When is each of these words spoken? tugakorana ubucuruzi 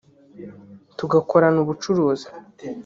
tugakorana 0.97 1.57
ubucuruzi 1.63 2.27